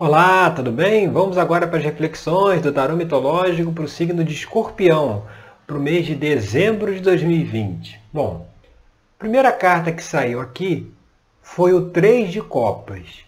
Olá, 0.00 0.48
tudo 0.48 0.70
bem? 0.70 1.10
Vamos 1.10 1.36
agora 1.36 1.66
para 1.66 1.78
as 1.78 1.84
reflexões 1.84 2.62
do 2.62 2.72
tarô 2.72 2.94
mitológico 2.94 3.72
para 3.72 3.82
o 3.82 3.88
signo 3.88 4.22
de 4.22 4.32
Escorpião, 4.32 5.26
para 5.66 5.76
o 5.76 5.80
mês 5.80 6.06
de 6.06 6.14
dezembro 6.14 6.94
de 6.94 7.00
2020. 7.00 8.00
Bom, 8.12 8.46
a 8.62 9.18
primeira 9.18 9.50
carta 9.50 9.90
que 9.90 10.04
saiu 10.04 10.40
aqui 10.40 10.94
foi 11.42 11.72
o 11.72 11.90
Três 11.90 12.30
de 12.30 12.40
Copas. 12.40 13.24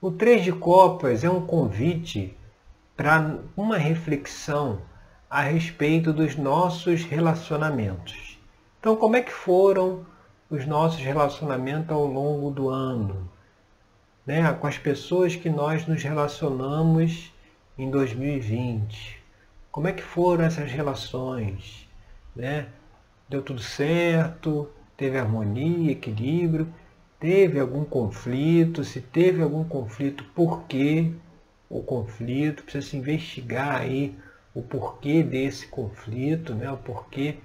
O 0.00 0.10
Três 0.10 0.42
de 0.42 0.50
Copas 0.50 1.22
é 1.22 1.30
um 1.30 1.46
convite 1.46 2.36
para 2.96 3.38
uma 3.56 3.78
reflexão 3.78 4.80
a 5.30 5.42
respeito 5.42 6.12
dos 6.12 6.34
nossos 6.34 7.04
relacionamentos. 7.04 8.40
Então, 8.80 8.96
como 8.96 9.14
é 9.14 9.22
que 9.22 9.32
foram 9.32 10.04
os 10.50 10.66
nossos 10.66 10.98
relacionamentos 10.98 11.90
ao 11.90 12.04
longo 12.04 12.50
do 12.50 12.68
ano? 12.68 13.37
Né, 14.28 14.52
com 14.52 14.66
as 14.66 14.76
pessoas 14.76 15.34
que 15.34 15.48
nós 15.48 15.86
nos 15.86 16.02
relacionamos 16.02 17.32
em 17.78 17.90
2020. 17.90 19.18
Como 19.72 19.88
é 19.88 19.92
que 19.94 20.02
foram 20.02 20.44
essas 20.44 20.70
relações? 20.70 21.88
Né? 22.36 22.66
Deu 23.26 23.40
tudo 23.40 23.62
certo? 23.62 24.68
Teve 24.98 25.16
harmonia, 25.16 25.92
equilíbrio? 25.92 26.68
Teve 27.18 27.58
algum 27.58 27.86
conflito? 27.86 28.84
Se 28.84 29.00
teve 29.00 29.42
algum 29.42 29.64
conflito, 29.64 30.22
por 30.34 30.64
que 30.64 31.10
o 31.70 31.82
conflito? 31.82 32.64
Precisa 32.64 32.86
se 32.86 32.98
investigar 32.98 33.80
aí 33.80 34.14
o 34.54 34.60
porquê 34.60 35.22
desse 35.22 35.68
conflito, 35.68 36.54
né? 36.54 36.70
o 36.70 36.76
porquê 36.76 37.38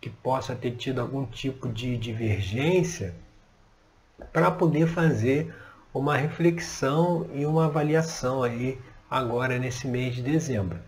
que 0.00 0.08
possa 0.08 0.54
ter 0.54 0.76
tido 0.76 1.00
algum 1.00 1.26
tipo 1.26 1.68
de 1.68 1.96
divergência 1.96 3.12
para 4.32 4.52
poder 4.52 4.86
fazer 4.86 5.52
uma 5.98 6.16
reflexão 6.16 7.26
e 7.32 7.46
uma 7.46 7.66
avaliação 7.66 8.42
aí 8.42 8.78
agora 9.10 9.58
nesse 9.58 9.86
mês 9.86 10.14
de 10.14 10.22
dezembro. 10.22 10.78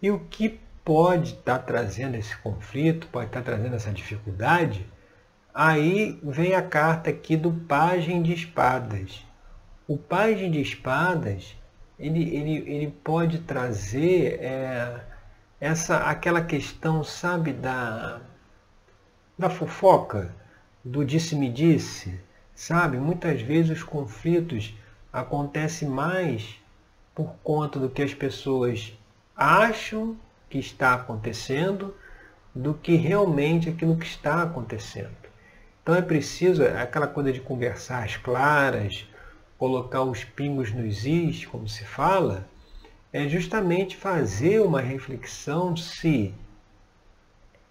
E 0.00 0.10
o 0.10 0.20
que 0.20 0.60
pode 0.84 1.34
estar 1.34 1.58
tá 1.58 1.64
trazendo 1.64 2.16
esse 2.16 2.36
conflito, 2.38 3.06
pode 3.08 3.26
estar 3.26 3.40
tá 3.40 3.46
trazendo 3.46 3.76
essa 3.76 3.90
dificuldade, 3.90 4.86
aí 5.54 6.18
vem 6.22 6.54
a 6.54 6.62
carta 6.62 7.10
aqui 7.10 7.36
do 7.36 7.52
Pagem 7.52 8.22
de 8.22 8.32
Espadas. 8.32 9.24
O 9.86 9.96
Pagem 9.96 10.50
de 10.50 10.60
Espadas, 10.60 11.56
ele, 11.98 12.22
ele, 12.34 12.70
ele 12.70 12.94
pode 13.02 13.38
trazer 13.38 14.38
é, 14.40 15.00
essa 15.60 15.98
aquela 15.98 16.42
questão, 16.42 17.02
sabe, 17.02 17.52
da, 17.52 18.20
da 19.38 19.48
fofoca, 19.48 20.34
do 20.84 21.04
disse-me-disse, 21.04 22.27
Sabe, 22.58 22.98
muitas 22.98 23.40
vezes 23.40 23.70
os 23.70 23.82
conflitos 23.84 24.74
acontecem 25.12 25.88
mais 25.88 26.56
por 27.14 27.36
conta 27.44 27.78
do 27.78 27.88
que 27.88 28.02
as 28.02 28.12
pessoas 28.12 28.92
acham 29.36 30.16
que 30.50 30.58
está 30.58 30.94
acontecendo 30.94 31.94
do 32.52 32.74
que 32.74 32.96
realmente 32.96 33.68
aquilo 33.68 33.96
que 33.96 34.06
está 34.06 34.42
acontecendo. 34.42 35.14
Então 35.80 35.94
é 35.94 36.02
preciso 36.02 36.64
aquela 36.64 37.06
coisa 37.06 37.32
de 37.32 37.40
conversar 37.40 38.02
às 38.02 38.16
claras, 38.16 39.06
colocar 39.56 40.02
os 40.02 40.24
pingos 40.24 40.72
nos 40.72 41.06
is, 41.06 41.46
como 41.46 41.68
se 41.68 41.84
fala, 41.84 42.44
é 43.12 43.28
justamente 43.28 43.96
fazer 43.96 44.60
uma 44.62 44.80
reflexão 44.80 45.76
se 45.76 46.34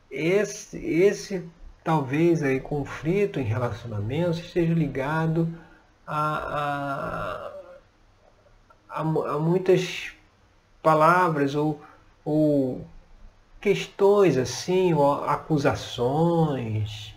esse, 0.10 0.78
esse 0.78 1.44
talvez 1.88 2.44
aí 2.44 2.60
conflito 2.60 3.40
em 3.40 3.44
relacionamentos 3.44 4.40
esteja 4.40 4.74
ligado 4.74 5.48
a, 6.06 7.54
a, 8.90 9.00
a, 9.00 9.00
a 9.00 9.40
muitas 9.40 10.12
palavras 10.84 11.56
ou, 11.56 11.82
ou 12.26 12.86
questões 13.62 14.36
assim, 14.36 14.94
ou 14.94 15.24
acusações 15.24 17.16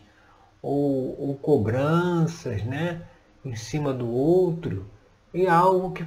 ou, 0.62 1.20
ou, 1.20 1.34
cobranças 1.34 2.62
né, 2.62 3.02
em 3.44 3.56
cima 3.56 3.92
do 3.92 4.08
outro, 4.08 4.86
e 5.34 5.48
algo 5.48 5.90
que 5.90 6.06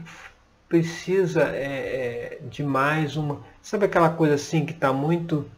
precisa 0.69 1.49
é, 1.49 2.37
é, 2.37 2.39
de 2.49 2.63
mais 2.63 3.17
uma. 3.17 3.41
Sabe 3.61 3.87
aquela 3.87 4.09
coisa 4.09 4.35
assim 4.35 4.65
que 4.65 4.71
está 4.71 4.93
muito 4.93 5.51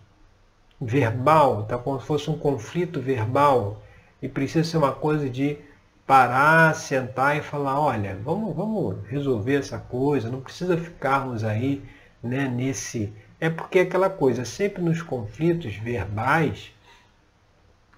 verbal, 0.86 1.64
tá 1.64 1.78
como 1.78 2.00
se 2.00 2.06
fosse 2.06 2.30
um 2.30 2.38
conflito 2.38 3.02
verbal 3.02 3.82
e 4.22 4.30
precisa 4.30 4.64
ser 4.64 4.78
uma 4.78 4.92
coisa 4.92 5.28
de 5.30 5.58
parar, 6.06 6.76
sentar 6.76 7.36
e 7.36 7.42
falar, 7.42 7.80
olha, 7.80 8.16
vamos, 8.24 8.56
vamos 8.56 8.98
resolver 9.10 9.56
essa 9.56 9.80
coisa, 9.80 10.30
não 10.30 10.42
precisa 10.42 10.78
ficarmos 10.78 11.44
aí 11.44 11.84
né, 12.22 12.48
nesse. 12.48 13.12
É 13.40 13.50
porque 13.50 13.80
aquela 13.80 14.10
coisa, 14.10 14.46
sempre 14.46 14.82
nos 14.82 15.02
conflitos 15.02 15.76
verbais 15.76 16.72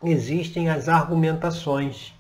existem 0.01 0.69
as 0.69 0.87
argumentações, 0.87 2.13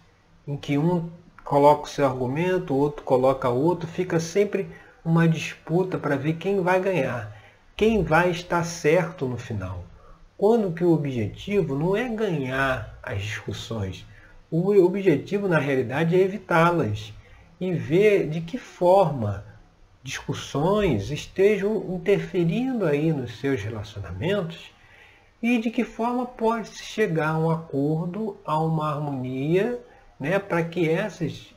em 0.45 0.57
que 0.57 0.77
um 0.77 1.09
coloca 1.45 1.83
o 1.83 1.87
seu 1.87 2.05
argumento, 2.05 2.73
o 2.73 2.77
outro 2.77 3.03
coloca 3.03 3.47
outro, 3.47 3.87
fica 3.87 4.19
sempre 4.19 4.67
uma 5.03 5.27
disputa 5.27 5.97
para 5.97 6.17
ver 6.17 6.33
quem 6.33 6.61
vai 6.61 6.81
ganhar, 6.81 7.33
quem 7.77 8.03
vai 8.03 8.31
estar 8.31 8.65
certo 8.65 9.25
no 9.25 9.37
final. 9.37 9.85
Quando 10.37 10.71
que 10.71 10.83
o 10.83 10.93
objetivo 10.93 11.75
não 11.75 11.95
é 11.95 12.07
ganhar 12.07 12.99
as 13.01 13.21
discussões. 13.21 14.05
O 14.51 14.69
objetivo, 14.85 15.47
na 15.47 15.57
realidade, 15.57 16.15
é 16.15 16.19
evitá-las 16.19 17.11
e 17.59 17.73
ver 17.73 18.29
de 18.29 18.41
que 18.41 18.57
forma 18.57 19.43
discussões 20.03 21.09
estejam 21.11 21.95
interferindo 21.95 22.85
aí 22.85 23.11
nos 23.11 23.39
seus 23.39 23.61
relacionamentos 23.61 24.71
e 25.41 25.57
de 25.57 25.69
que 25.69 25.83
forma 25.83 26.25
pode 26.25 26.69
se 26.69 26.83
chegar 26.83 27.29
a 27.29 27.39
um 27.39 27.49
acordo, 27.49 28.37
a 28.45 28.59
uma 28.59 28.89
harmonia, 28.93 29.79
né, 30.19 30.39
para 30.39 30.63
que 30.63 30.89
essas 30.89 31.53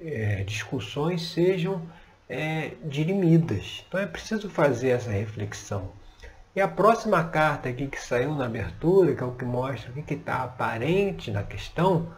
é, 0.00 0.44
discussões 0.44 1.22
sejam 1.30 1.82
é, 2.28 2.72
dirimidas. 2.84 3.84
Então 3.88 4.00
é 4.00 4.06
preciso 4.06 4.50
fazer 4.50 4.90
essa 4.90 5.10
reflexão. 5.10 6.01
E 6.54 6.60
a 6.60 6.68
próxima 6.68 7.24
carta 7.24 7.70
aqui 7.70 7.86
que 7.86 7.98
saiu 7.98 8.34
na 8.34 8.44
abertura, 8.44 9.14
que 9.14 9.22
é 9.22 9.26
o 9.26 9.32
que 9.32 9.44
mostra 9.44 9.90
o 9.90 10.02
que 10.02 10.14
está 10.14 10.42
aparente 10.42 11.30
na 11.30 11.42
questão, 11.42 12.12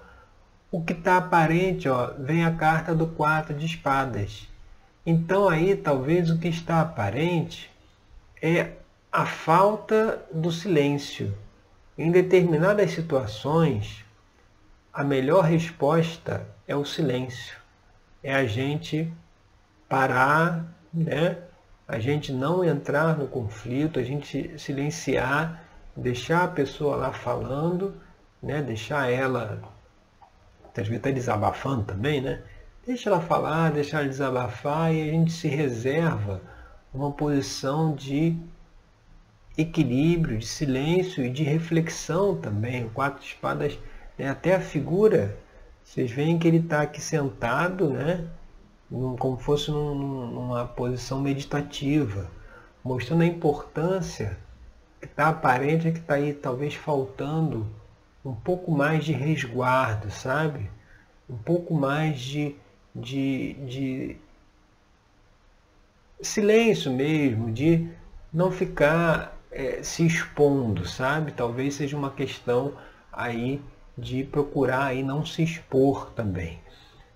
o 0.73 0.83
que 0.83 0.93
está 0.93 1.19
aparente, 1.19 1.89
ó, 1.89 2.13
vem 2.19 2.45
a 2.45 2.53
carta 2.53 2.93
do 2.93 3.07
quatro 3.07 3.55
de 3.55 3.65
espadas. 3.65 4.49
Então 5.07 5.49
aí 5.49 5.77
talvez 5.77 6.31
o 6.31 6.39
que 6.39 6.49
está 6.49 6.81
aparente 6.81 7.71
é 8.43 8.73
a 9.13 9.25
falta 9.25 10.27
do 10.33 10.51
silêncio. 10.51 11.33
Em 11.97 12.11
determinadas 12.11 12.91
situações, 12.91 14.05
a 14.93 15.05
melhor 15.05 15.45
resposta 15.45 16.45
é 16.67 16.75
o 16.75 16.85
silêncio. 16.85 17.57
É 18.21 18.35
a 18.35 18.45
gente 18.47 19.13
parar, 19.89 20.65
né? 20.93 21.39
A 21.87 21.99
gente 21.99 22.33
não 22.33 22.65
entrar 22.65 23.17
no 23.19 23.27
conflito, 23.27 23.99
a 23.99 24.03
gente 24.03 24.59
silenciar, 24.59 25.65
deixar 25.97 26.45
a 26.45 26.49
pessoa 26.49 26.97
lá 26.97 27.13
falando, 27.13 27.95
né? 28.43 28.63
deixar 28.63 29.11
ela, 29.11 29.63
às 30.71 30.87
vezes 30.87 30.97
até 30.97 31.13
desabafando 31.13 31.85
também, 31.85 32.21
né? 32.21 32.43
Deixa 32.87 33.09
ela 33.09 33.21
falar, 33.21 33.73
deixa 33.73 33.99
ela 33.99 34.09
desabafar 34.09 34.93
e 34.93 35.09
a 35.09 35.13
gente 35.13 35.33
se 35.33 35.49
reserva 35.49 36.41
uma 36.93 37.11
posição 37.11 37.95
de 37.95 38.37
equilíbrio, 39.57 40.39
de 40.39 40.47
silêncio 40.47 41.25
e 41.25 41.31
de 41.31 41.43
reflexão 41.43 42.37
também. 42.37 42.85
O 42.85 42.91
quatro 42.91 43.25
espadas, 43.25 43.79
né? 44.19 44.29
até 44.29 44.55
a 44.55 44.61
figura, 44.61 45.37
vocês 45.83 46.11
veem 46.11 46.39
que 46.39 46.47
ele 46.47 46.59
está 46.59 46.83
aqui 46.83 47.01
sentado, 47.01 47.89
né? 47.89 48.27
Como 48.91 49.37
fosse 49.37 49.71
numa 49.71 50.67
posição 50.67 51.21
meditativa, 51.21 52.31
mostrando 52.83 53.23
a 53.23 53.27
importância 53.27 54.39
que 55.01 55.07
está 55.07 55.29
aparente, 55.29 55.91
que 55.91 55.99
está 55.99 56.15
aí 56.15 56.33
talvez 56.33 56.75
faltando 56.75 57.67
um 58.25 58.35
pouco 58.35 58.71
mais 58.71 59.05
de 59.05 59.13
resguardo, 59.13 60.11
sabe? 60.11 60.71
Um 61.29 61.37
pouco 61.37 61.75
mais 61.75 62.21
de, 62.21 62.57
de, 62.95 63.55
de 63.67 64.17
silêncio 66.21 66.91
mesmo, 66.93 67.53
de 67.53 67.89
não 68.33 68.51
ficar 68.51 69.39
é, 69.51 69.83
se 69.83 70.07
expondo, 70.07 70.87
sabe? 70.87 71.33
Talvez 71.33 71.75
seja 71.75 71.97
uma 71.97 72.11
questão 72.11 72.75
aí 73.13 73.63
de 73.97 74.25
procurar 74.25 74.87
aí 74.87 75.03
não 75.03 75.25
se 75.25 75.43
expor 75.43 76.11
também. 76.11 76.64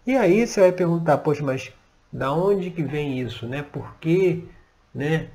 E 0.09 0.17
aí 0.17 0.47
você 0.47 0.63
vai 0.63 0.73
perguntar, 0.73 1.19
poxa, 1.19 1.45
mas 1.45 1.71
da 2.11 2.33
onde 2.33 2.71
que 2.71 2.83
vem 2.83 3.21
isso, 3.21 3.47
né? 3.47 3.63
Por 3.63 3.97
que, 3.97 4.49
né, 4.95 5.29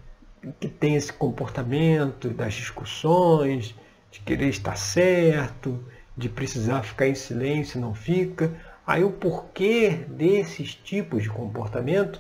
que 0.60 0.68
tem 0.68 0.96
esse 0.96 1.14
comportamento 1.14 2.30
das 2.30 2.56
discussões, 2.56 3.76
de 4.10 4.20
querer 4.22 4.48
estar 4.50 4.76
certo, 4.76 5.80
de 6.18 6.28
precisar 6.28 6.82
ficar 6.82 7.08
em 7.08 7.14
silêncio 7.14 7.80
não 7.80 7.94
fica. 7.94 8.52
Aí 8.86 9.04
o 9.04 9.12
porquê 9.12 9.92
desses 10.08 10.74
tipos 10.74 11.22
de 11.22 11.30
comportamento, 11.30 12.20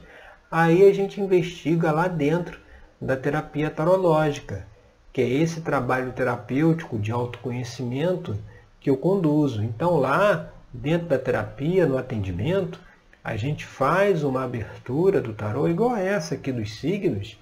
aí 0.51 0.87
a 0.87 0.93
gente 0.93 1.19
investiga 1.19 1.91
lá 1.91 2.07
dentro 2.07 2.59
da 3.01 3.17
terapia 3.17 3.71
tarológica, 3.71 4.67
que 5.11 5.23
é 5.23 5.27
esse 5.27 5.61
trabalho 5.61 6.11
terapêutico 6.11 6.99
de 6.99 7.11
autoconhecimento 7.11 8.37
que 8.79 8.91
eu 8.91 8.95
conduzo. 8.95 9.63
Então 9.63 9.97
lá, 9.97 10.52
dentro 10.73 11.07
da 11.07 11.19
terapia, 11.19 11.85
no 11.85 11.97
atendimento, 11.97 12.79
a 13.23 13.37
gente 13.37 13.65
faz 13.65 14.23
uma 14.23 14.43
abertura 14.43 15.21
do 15.21 15.33
tarô 15.33 15.67
igual 15.67 15.91
a 15.91 16.01
essa 16.01 16.35
aqui 16.35 16.51
dos 16.51 16.79
signos 16.79 17.37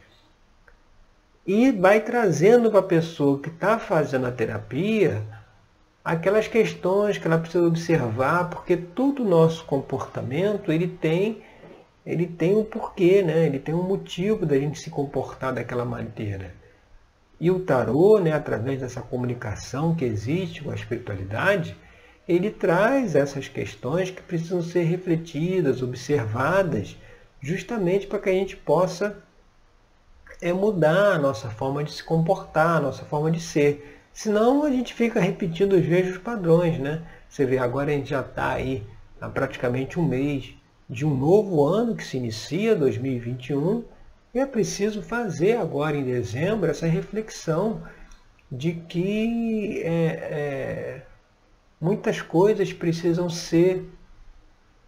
e 1.48 1.72
vai 1.72 2.02
trazendo 2.02 2.70
para 2.70 2.82
a 2.82 2.84
pessoa 2.84 3.40
que 3.40 3.50
está 3.50 3.80
fazendo 3.80 4.28
a 4.28 4.32
terapia 4.32 5.24
aquelas 6.04 6.48
questões 6.48 7.18
que 7.18 7.26
ela 7.26 7.38
precisa 7.38 7.66
observar, 7.66 8.50
porque 8.50 8.76
todo 8.76 9.24
o 9.24 9.28
nosso 9.28 9.64
comportamento 9.66 10.72
ele 10.72 10.88
tem 10.88 11.42
ele 12.04 12.26
tem 12.26 12.56
um 12.56 12.64
porquê, 12.64 13.22
né? 13.22 13.46
ele 13.46 13.60
tem 13.60 13.76
um 13.76 13.84
motivo 13.84 14.44
da 14.44 14.58
gente 14.58 14.80
se 14.80 14.90
comportar 14.90 15.54
daquela 15.54 15.86
maneira. 15.86 16.56
E 17.40 17.52
o 17.52 17.60
tarô, 17.60 18.20
né, 18.20 18.34
através 18.34 18.80
dessa 18.80 19.02
comunicação 19.02 19.94
que 19.94 20.04
existe 20.04 20.64
com 20.64 20.72
a 20.72 20.76
espiritualidade, 20.76 21.78
ele 22.32 22.50
traz 22.50 23.14
essas 23.14 23.50
questões 23.50 24.10
que 24.10 24.22
precisam 24.22 24.62
ser 24.64 24.84
refletidas, 24.84 25.82
observadas, 25.82 26.96
justamente 27.42 28.08
para 28.08 28.20
que 28.20 28.30
a 28.30 28.34
gente 28.34 28.56
possa 28.56 29.22
é, 30.42 30.54
mudar 30.54 31.16
a 31.16 31.20
nossa 31.20 31.50
forma 31.50 31.84
de 31.84 31.92
se 31.92 32.02
comportar, 32.02 32.78
a 32.78 32.80
nossa 32.80 33.04
forma 33.04 33.30
de 33.30 33.42
ser. 33.42 34.00
Senão 34.14 34.64
a 34.64 34.70
gente 34.72 34.94
fica 34.94 35.20
repetindo 35.20 35.74
os 35.74 35.86
mesmos 35.86 36.20
padrões, 36.20 36.80
né? 36.80 37.02
Você 37.28 37.46
vê, 37.46 37.58
agora 37.58 37.92
a 37.92 37.94
gente 37.94 38.10
já 38.10 38.22
está 38.22 38.54
aí 38.54 38.82
há 39.20 39.28
praticamente 39.28 40.00
um 40.00 40.08
mês 40.08 40.54
de 40.90 41.06
um 41.06 41.14
novo 41.14 41.62
ano 41.66 41.96
que 41.98 42.04
se 42.04 42.16
inicia, 42.16 42.76
2021, 42.76 43.84
e 44.34 44.40
é 44.40 44.46
preciso 44.46 45.02
fazer 45.02 45.58
agora 45.58 45.98
em 45.98 46.06
dezembro 46.06 46.72
essa 46.72 46.88
reflexão 46.88 47.84
de 48.50 48.72
que 48.74 49.82
é, 49.84 49.92
é, 49.92 51.02
muitas 51.82 52.22
coisas 52.22 52.72
precisam 52.72 53.30
ser 53.30 53.84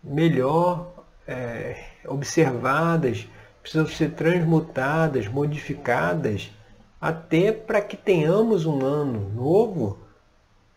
melhor 0.04 0.94
é, 1.28 1.84
observadas, 2.06 3.28
precisam 3.62 3.88
ser 3.88 4.12
transmutadas, 4.12 5.28
modificadas 5.28 6.52
até 7.02 7.52
para 7.52 7.82
que 7.82 7.98
tenhamos 7.98 8.66
um 8.66 8.86
ano 8.86 9.30
novo 9.36 9.98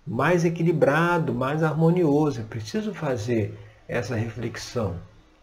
mais 0.06 0.44
equilibrado, 0.44 1.34
mais 1.34 1.62
harmonioso. 1.62 2.40
É 2.40 2.44
preciso 2.44 2.94
fazer 2.94 3.56
essa 3.86 4.16
reflexão. 4.16 4.96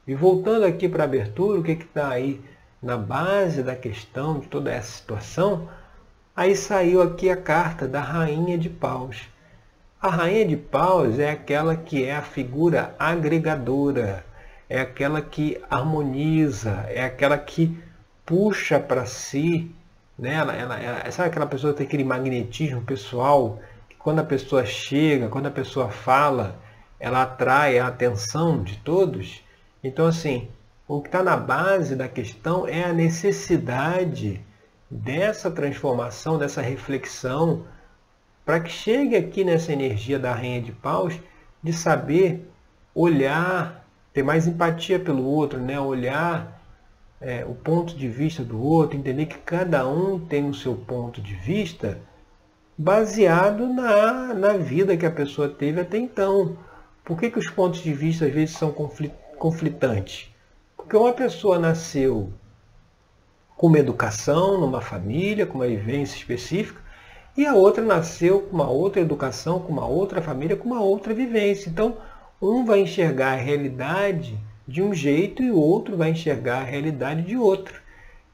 E 0.08 0.16
voltando 0.16 0.66
aqui 0.66 0.90
para 0.90 1.04
a 1.04 1.06
abertura, 1.06 1.60
o 1.60 1.64
que 1.64 1.72
está 1.72 2.10
aí 2.10 2.42
na 2.82 2.98
base 2.98 3.64
da 3.64 3.76
questão 3.76 4.40
de 4.40 4.48
toda 4.48 4.72
essa 4.72 4.92
situação? 4.92 5.70
Aí 6.36 6.56
saiu 6.56 7.02
aqui 7.02 7.30
a 7.30 7.38
carta 7.38 7.88
da 7.88 8.02
Rainha 8.02 8.58
de 8.58 8.70
Paus. 8.70 9.30
A 10.04 10.10
Rainha 10.10 10.46
de 10.46 10.58
Paus 10.58 11.18
é 11.18 11.32
aquela 11.32 11.76
que 11.76 12.04
é 12.04 12.16
a 12.16 12.22
figura 12.22 12.94
agregadora, 13.00 14.24
é 14.70 14.80
aquela 14.80 15.22
que 15.22 15.60
harmoniza, 15.70 16.86
é 16.90 17.04
aquela 17.04 17.38
que 17.38 17.82
puxa 18.26 18.80
para 18.80 19.06
si 19.06 19.74
né? 20.18 20.34
Ela, 20.34 20.56
ela, 20.56 20.80
ela, 20.80 21.12
sabe 21.12 21.30
aquela 21.30 21.46
pessoa 21.46 21.74
que 21.74 21.80
tem 21.80 21.88
aquele 21.88 22.04
magnetismo 22.04 22.82
pessoal, 22.82 23.60
que 23.90 23.96
quando 23.96 24.20
a 24.20 24.24
pessoa 24.24 24.66
chega, 24.66 25.28
quando 25.28 25.48
a 25.48 25.52
pessoa 25.52 25.90
fala, 25.90 26.60
ela 27.00 27.24
atrai 27.24 27.80
a 27.80 27.88
atenção 27.88 28.64
de 28.64 28.78
todos? 28.78 29.44
Então, 29.84 30.06
assim, 30.06 30.50
o 30.88 31.02
que 31.02 31.08
está 31.08 31.24
na 31.24 31.36
base 31.36 31.96
da 31.96 32.08
questão 32.08 32.68
é 32.68 32.84
a 32.84 32.94
necessidade 32.94 34.42
dessa 34.90 35.50
transformação, 35.50 36.38
dessa 36.38 36.62
reflexão, 36.62 37.66
para 38.46 38.60
que 38.60 38.70
chegue 38.70 39.16
aqui 39.16 39.44
nessa 39.44 39.72
energia 39.72 40.20
da 40.20 40.34
Rainha 40.34 40.62
de 40.62 40.72
Paus, 40.72 41.20
de 41.62 41.72
saber 41.72 42.50
olhar, 42.94 43.86
ter 44.12 44.24
mais 44.24 44.48
empatia 44.48 45.00
pelo 45.00 45.24
outro, 45.24 45.60
né? 45.60 45.80
olhar 45.80 46.62
é, 47.22 47.46
o 47.46 47.56
ponto 47.56 47.96
de 47.96 48.08
vista 48.08 48.44
do 48.44 48.62
outro, 48.62 48.98
entender 48.98 49.28
que 49.28 49.38
cada 49.38 49.88
um 49.88 50.20
tem 50.20 50.50
o 50.50 50.54
seu 50.54 50.76
ponto 50.76 51.22
de 51.22 51.34
vista 51.34 52.00
baseado 52.78 53.68
na, 53.68 54.34
na 54.34 54.54
vida 54.58 54.98
que 54.98 55.06
a 55.06 55.12
pessoa 55.12 55.48
teve 55.48 55.80
até 55.80 55.98
então. 55.98 56.58
Por 57.06 57.18
que, 57.18 57.30
que 57.30 57.40
os 57.40 57.50
pontos 57.50 57.82
de 57.82 57.94
vista 57.94 58.26
às 58.26 58.34
vezes 58.34 58.58
são 58.58 58.74
conflitantes? 59.38 60.30
Porque 60.76 60.98
uma 60.98 61.14
pessoa 61.14 61.58
nasceu 61.58 62.32
com 63.56 63.68
uma 63.68 63.80
educação, 63.80 64.60
numa 64.60 64.82
família, 64.82 65.46
com 65.46 65.60
uma 65.60 65.68
vivência 65.68 66.18
específica, 66.18 66.83
e 67.36 67.46
a 67.46 67.54
outra 67.54 67.84
nasceu 67.84 68.42
com 68.42 68.56
uma 68.56 68.70
outra 68.70 69.02
educação, 69.02 69.60
com 69.60 69.72
uma 69.72 69.88
outra 69.88 70.22
família, 70.22 70.56
com 70.56 70.68
uma 70.68 70.82
outra 70.82 71.14
vivência. 71.14 71.70
Então, 71.70 71.98
um 72.42 72.64
vai 72.64 72.80
enxergar 72.80 73.34
a 73.34 73.42
realidade 73.42 74.38
de 74.68 74.82
um 74.82 74.94
jeito 74.94 75.42
e 75.42 75.52
o 75.52 75.58
outro 75.58 75.98
vai 75.98 76.12
enxergar 76.12 76.60
a 76.60 76.64
realidade 76.64 77.24
de 77.24 77.36
outro. 77.36 77.82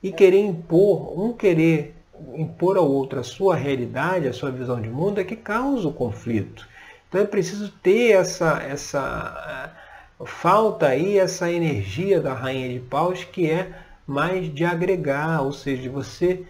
E 0.04 0.12
querer 0.12 0.42
impor, 0.42 1.18
um 1.20 1.34
querer 1.34 1.96
impor 2.36 2.78
ao 2.78 2.90
outro 2.90 3.20
a 3.20 3.24
sua 3.24 3.56
realidade, 3.56 4.28
a 4.28 4.34
sua 4.34 4.52
visão 4.52 4.82
de 4.82 4.90
mundo, 4.90 5.20
é 5.20 5.24
que 5.24 5.36
causa 5.36 5.88
o 5.88 5.94
conflito. 5.94 6.68
Então 7.08 7.22
é 7.22 7.26
preciso 7.26 7.72
ter 7.82 8.12
essa, 8.12 8.62
essa 8.62 9.74
falta 10.26 10.88
aí 10.88 11.18
essa 11.18 11.52
energia 11.52 12.20
da 12.20 12.34
rainha 12.34 12.70
de 12.70 12.80
paus 12.80 13.24
que 13.24 13.50
é 13.50 13.72
mais 14.06 14.54
de 14.54 14.66
agregar, 14.66 15.42
ou 15.42 15.52
seja, 15.52 15.84
de 15.84 15.90
você 15.90 16.44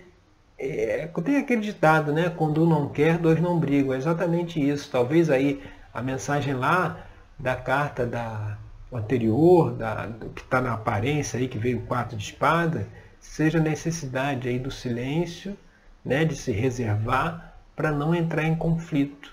é, 0.59 1.09
tem 1.23 1.37
aquele 1.37 1.61
ditado, 1.61 2.11
né? 2.11 2.29
Quando 2.29 2.63
um 2.63 2.67
não 2.67 2.89
quer, 2.89 3.17
dois 3.17 3.39
não 3.39 3.57
brigam. 3.57 3.93
É 3.93 3.97
exatamente 3.97 4.59
isso. 4.59 4.89
Talvez 4.91 5.29
aí 5.29 5.63
a 5.93 6.01
mensagem 6.01 6.53
lá 6.53 7.05
da 7.37 7.55
carta 7.55 8.05
da 8.05 8.57
anterior, 8.91 9.71
da, 9.71 10.07
do 10.07 10.29
que 10.29 10.41
está 10.41 10.59
na 10.59 10.73
aparência 10.73 11.39
aí, 11.39 11.47
que 11.47 11.57
veio 11.57 11.79
o 11.79 11.83
quatro 11.83 12.17
de 12.17 12.23
espada, 12.23 12.87
seja 13.19 13.59
a 13.59 13.61
necessidade 13.61 14.49
aí 14.49 14.59
do 14.59 14.71
silêncio, 14.71 15.57
né, 16.03 16.25
de 16.25 16.35
se 16.35 16.51
reservar 16.51 17.53
para 17.75 17.91
não 17.91 18.13
entrar 18.13 18.43
em 18.43 18.55
conflito, 18.55 19.31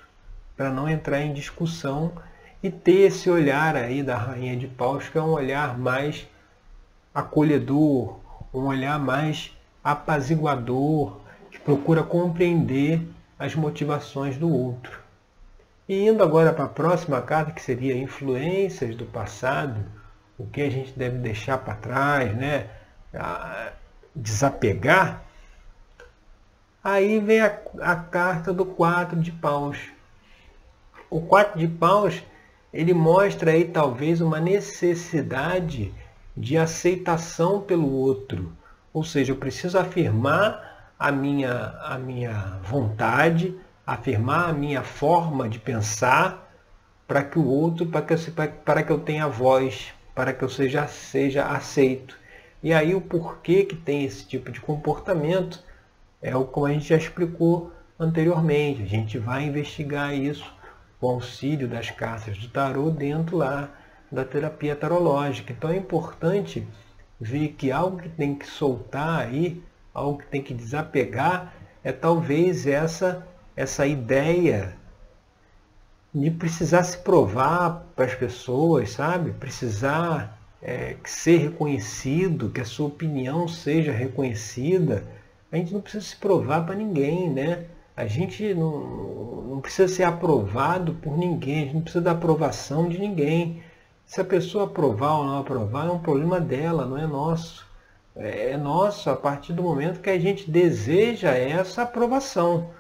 para 0.56 0.70
não 0.70 0.88
entrar 0.88 1.20
em 1.22 1.32
discussão 1.32 2.12
e 2.62 2.70
ter 2.70 3.06
esse 3.06 3.28
olhar 3.28 3.74
aí 3.74 4.02
da 4.02 4.16
rainha 4.16 4.56
de 4.56 4.68
paus, 4.68 5.08
que 5.08 5.18
é 5.18 5.22
um 5.22 5.30
olhar 5.30 5.78
mais 5.78 6.26
acolhedor, 7.14 8.18
um 8.52 8.66
olhar 8.66 8.98
mais 8.98 9.55
apaziguador, 9.86 11.20
que 11.48 11.60
procura 11.60 12.02
compreender 12.02 13.06
as 13.38 13.54
motivações 13.54 14.36
do 14.36 14.52
outro. 14.52 14.98
E 15.88 16.08
indo 16.08 16.24
agora 16.24 16.52
para 16.52 16.64
a 16.64 16.68
próxima 16.68 17.22
carta, 17.22 17.52
que 17.52 17.62
seria 17.62 17.96
influências 17.96 18.96
do 18.96 19.06
passado, 19.06 19.80
o 20.36 20.44
que 20.44 20.60
a 20.60 20.68
gente 20.68 20.92
deve 20.98 21.18
deixar 21.18 21.58
para 21.58 21.74
trás, 21.74 22.34
né? 22.34 22.68
desapegar, 24.12 25.22
aí 26.82 27.20
vem 27.20 27.40
a, 27.40 27.56
a 27.80 27.94
carta 27.94 28.52
do 28.52 28.66
4 28.66 29.20
de 29.20 29.30
paus. 29.30 29.78
O 31.08 31.20
4 31.20 31.60
de 31.60 31.68
paus, 31.68 32.24
ele 32.72 32.92
mostra 32.92 33.52
aí 33.52 33.64
talvez 33.64 34.20
uma 34.20 34.40
necessidade 34.40 35.94
de 36.36 36.58
aceitação 36.58 37.60
pelo 37.60 37.88
outro. 37.88 38.52
Ou 38.96 39.04
seja, 39.04 39.30
eu 39.30 39.36
preciso 39.36 39.78
afirmar 39.78 40.94
a 40.98 41.12
minha, 41.12 41.52
a 41.82 41.98
minha 41.98 42.58
vontade, 42.62 43.54
afirmar 43.86 44.48
a 44.48 44.52
minha 44.54 44.82
forma 44.82 45.50
de 45.50 45.58
pensar 45.58 46.50
para 47.06 47.22
que 47.22 47.38
o 47.38 47.44
outro, 47.46 47.84
para 47.84 48.00
que, 48.00 48.14
eu, 48.14 48.18
para 48.64 48.82
que 48.82 48.90
eu 48.90 48.98
tenha 48.98 49.28
voz, 49.28 49.92
para 50.14 50.32
que 50.32 50.42
eu 50.42 50.48
seja, 50.48 50.86
seja 50.86 51.44
aceito. 51.44 52.16
E 52.62 52.72
aí 52.72 52.94
o 52.94 53.00
porquê 53.02 53.66
que 53.66 53.76
tem 53.76 54.02
esse 54.02 54.26
tipo 54.26 54.50
de 54.50 54.62
comportamento 54.62 55.62
é 56.22 56.34
o 56.34 56.46
como 56.46 56.64
a 56.64 56.72
gente 56.72 56.88
já 56.88 56.96
explicou 56.96 57.70
anteriormente. 58.00 58.82
A 58.82 58.86
gente 58.86 59.18
vai 59.18 59.44
investigar 59.44 60.14
isso 60.14 60.50
com 60.98 61.10
auxílio 61.10 61.68
das 61.68 61.90
cartas 61.90 62.38
do 62.38 62.48
tarô 62.48 62.90
dentro 62.90 63.36
lá 63.36 63.68
da 64.10 64.24
terapia 64.24 64.74
tarológica. 64.74 65.52
Então 65.52 65.68
é 65.68 65.76
importante 65.76 66.66
ver 67.20 67.48
que 67.58 67.70
algo 67.70 67.98
que 67.98 68.08
tem 68.08 68.34
que 68.34 68.46
soltar 68.46 69.20
aí, 69.20 69.62
algo 69.94 70.18
que 70.18 70.26
tem 70.26 70.42
que 70.42 70.54
desapegar, 70.54 71.54
é 71.82 71.92
talvez 71.92 72.66
essa 72.66 73.26
essa 73.56 73.86
ideia 73.86 74.76
de 76.14 76.30
precisar 76.30 76.82
se 76.82 76.98
provar 76.98 77.86
para 77.94 78.04
as 78.04 78.14
pessoas, 78.14 78.90
sabe? 78.90 79.32
Precisar 79.32 80.38
é, 80.62 80.96
ser 81.04 81.38
reconhecido, 81.38 82.50
que 82.50 82.60
a 82.60 82.64
sua 82.64 82.86
opinião 82.86 83.48
seja 83.48 83.92
reconhecida. 83.92 85.04
A 85.50 85.56
gente 85.56 85.72
não 85.72 85.80
precisa 85.80 86.04
se 86.04 86.16
provar 86.16 86.64
para 86.66 86.74
ninguém, 86.74 87.30
né? 87.30 87.64
A 87.96 88.06
gente 88.06 88.54
não, 88.54 89.42
não 89.42 89.60
precisa 89.60 89.88
ser 89.88 90.04
aprovado 90.04 90.94
por 90.94 91.16
ninguém, 91.16 91.56
a 91.56 91.64
gente 91.64 91.74
não 91.74 91.82
precisa 91.82 92.04
da 92.04 92.12
aprovação 92.12 92.88
de 92.88 92.98
ninguém. 92.98 93.62
Se 94.06 94.20
a 94.20 94.24
pessoa 94.24 94.64
aprovar 94.64 95.18
ou 95.18 95.24
não 95.24 95.40
aprovar, 95.40 95.88
é 95.88 95.90
um 95.90 95.98
problema 95.98 96.40
dela, 96.40 96.86
não 96.86 96.96
é 96.96 97.06
nosso. 97.06 97.66
é 98.14 98.56
nosso 98.56 99.10
a 99.10 99.16
partir 99.16 99.52
do 99.52 99.64
momento 99.64 100.00
que 100.00 100.08
a 100.08 100.18
gente 100.18 100.48
deseja 100.48 101.32
essa 101.32 101.82
aprovação. 101.82 102.70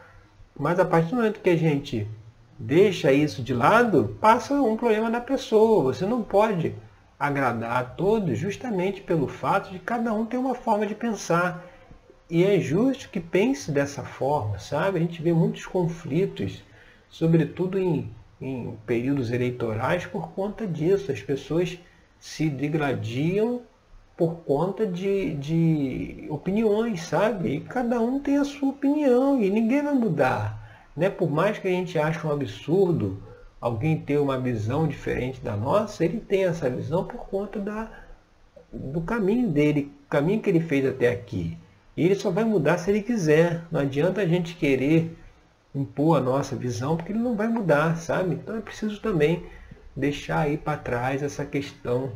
Mas 0.58 0.78
a 0.78 0.84
partir 0.84 1.10
do 1.10 1.16
momento 1.16 1.40
que 1.40 1.50
a 1.50 1.56
gente 1.56 2.08
deixa 2.56 3.12
isso 3.12 3.42
de 3.42 3.52
lado, 3.52 4.16
passa 4.20 4.54
um 4.54 4.76
problema 4.76 5.10
da 5.10 5.20
pessoa. 5.20 5.92
Você 5.92 6.06
não 6.06 6.22
pode 6.22 6.74
agradar 7.18 7.76
a 7.76 7.84
todos 7.84 8.38
justamente 8.38 9.00
pelo 9.02 9.26
fato 9.26 9.70
de 9.70 9.80
cada 9.80 10.12
um 10.14 10.24
ter 10.24 10.36
uma 10.36 10.54
forma 10.54 10.86
de 10.86 10.94
pensar. 10.94 11.66
E 12.30 12.44
é 12.44 12.60
justo 12.60 13.08
que 13.10 13.20
pense 13.20 13.72
dessa 13.72 14.04
forma, 14.04 14.58
sabe? 14.60 14.98
A 14.98 15.00
gente 15.00 15.20
vê 15.20 15.32
muitos 15.32 15.66
conflitos, 15.66 16.62
sobretudo 17.10 17.78
em, 17.78 18.10
em 18.40 18.76
períodos 18.86 19.30
eleitorais, 19.30 20.06
por 20.06 20.30
conta 20.30 20.66
disso. 20.66 21.10
As 21.10 21.22
pessoas 21.22 21.78
se 22.18 22.48
degradiam 22.48 23.62
por 24.16 24.36
conta 24.36 24.86
de, 24.86 25.34
de 25.34 26.26
opiniões, 26.30 27.02
sabe? 27.02 27.56
E 27.56 27.60
cada 27.60 28.00
um 28.00 28.18
tem 28.18 28.38
a 28.38 28.44
sua 28.44 28.70
opinião 28.70 29.42
e 29.42 29.50
ninguém 29.50 29.82
vai 29.82 29.94
mudar. 29.94 30.88
Né? 30.96 31.10
Por 31.10 31.30
mais 31.30 31.58
que 31.58 31.68
a 31.68 31.70
gente 31.70 31.98
ache 31.98 32.26
um 32.26 32.32
absurdo 32.32 33.22
alguém 33.60 33.98
ter 33.98 34.18
uma 34.18 34.38
visão 34.38 34.86
diferente 34.86 35.40
da 35.40 35.56
nossa, 35.56 36.04
ele 36.04 36.20
tem 36.20 36.44
essa 36.44 36.70
visão 36.70 37.04
por 37.04 37.26
conta 37.26 37.58
da, 37.58 37.90
do 38.72 39.00
caminho 39.00 39.48
dele, 39.48 39.92
caminho 40.08 40.40
que 40.40 40.48
ele 40.48 40.60
fez 40.60 40.86
até 40.86 41.10
aqui. 41.10 41.56
E 41.96 42.04
ele 42.04 42.14
só 42.14 42.30
vai 42.30 42.44
mudar 42.44 42.78
se 42.78 42.90
ele 42.90 43.02
quiser. 43.02 43.64
Não 43.70 43.80
adianta 43.80 44.20
a 44.20 44.26
gente 44.26 44.54
querer 44.54 45.16
impor 45.76 46.18
a 46.18 46.20
nossa 46.20 46.56
visão, 46.56 46.96
porque 46.96 47.12
ele 47.12 47.18
não 47.18 47.36
vai 47.36 47.48
mudar, 47.48 47.96
sabe? 47.96 48.34
Então 48.34 48.56
é 48.56 48.60
preciso 48.60 49.00
também 49.00 49.44
deixar 49.94 50.40
aí 50.40 50.56
para 50.56 50.78
trás 50.78 51.22
essa 51.22 51.44
questão 51.44 52.12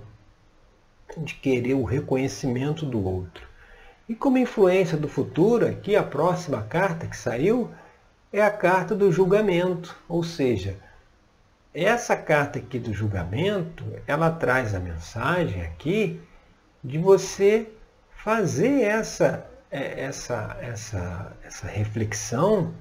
de 1.17 1.35
querer 1.35 1.75
o 1.75 1.85
reconhecimento 1.85 2.87
do 2.87 3.05
outro. 3.05 3.47
E 4.09 4.14
como 4.14 4.38
influência 4.38 4.97
do 4.97 5.09
futuro, 5.09 5.67
aqui 5.67 5.95
a 5.95 6.02
próxima 6.02 6.62
carta 6.62 7.07
que 7.07 7.17
saiu 7.17 7.71
é 8.33 8.43
a 8.43 8.50
carta 8.50 8.95
do 8.95 9.12
julgamento, 9.12 9.97
ou 10.09 10.23
seja, 10.23 10.76
essa 11.73 12.17
carta 12.17 12.59
aqui 12.59 12.79
do 12.79 12.93
julgamento, 12.93 13.85
ela 14.07 14.31
traz 14.31 14.75
a 14.75 14.81
mensagem 14.81 15.62
aqui 15.62 16.21
de 16.83 16.99
você 16.99 17.69
fazer 18.11 18.83
essa 18.83 19.47
é, 19.71 20.02
essa 20.02 20.57
essa 20.61 21.33
essa 21.45 21.67
reflexão, 21.69 22.75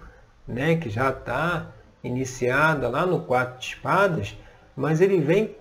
né, 0.50 0.75
que 0.75 0.89
já 0.89 1.12
está 1.12 1.68
iniciada 2.03 2.89
lá 2.89 3.06
no 3.06 3.22
quatro 3.22 3.60
de 3.60 3.68
espadas, 3.68 4.36
mas 4.75 5.00
ele 5.00 5.22
vem 5.22 5.56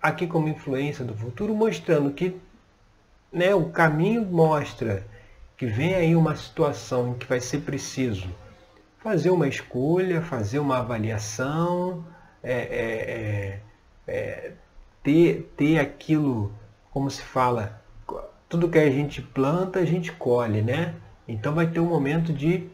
aqui 0.00 0.26
como 0.26 0.48
influência 0.48 1.04
do 1.04 1.14
futuro, 1.14 1.54
mostrando 1.54 2.12
que 2.12 2.40
né, 3.32 3.54
o 3.54 3.70
caminho 3.70 4.24
mostra 4.24 5.04
que 5.56 5.66
vem 5.66 5.94
aí 5.94 6.14
uma 6.14 6.36
situação 6.36 7.10
em 7.10 7.14
que 7.14 7.26
vai 7.26 7.40
ser 7.40 7.60
preciso 7.60 8.28
fazer 8.98 9.30
uma 9.30 9.48
escolha, 9.48 10.22
fazer 10.22 10.58
uma 10.58 10.78
avaliação, 10.78 12.04
é, 12.42 12.52
é, 12.52 13.60
é, 14.06 14.12
é 14.14 14.52
ter, 15.02 15.52
ter 15.56 15.78
aquilo, 15.78 16.52
como 16.92 17.10
se 17.10 17.22
fala, 17.22 17.82
tudo 18.48 18.68
que 18.68 18.78
a 18.78 18.90
gente 18.90 19.22
planta, 19.22 19.78
a 19.78 19.84
gente 19.84 20.12
colhe, 20.12 20.60
né? 20.60 20.94
Então 21.26 21.54
vai 21.54 21.66
ter 21.66 21.80
um 21.80 21.86
momento 21.86 22.32
de 22.32 22.68